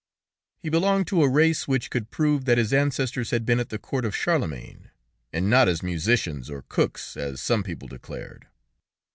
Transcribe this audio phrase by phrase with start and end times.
[0.57, 3.77] He belonged to a race which could prove that his ancestors had been at the
[3.77, 4.89] court of Charlemagne,
[5.31, 8.47] and not as musicians or cooks, as some people declared.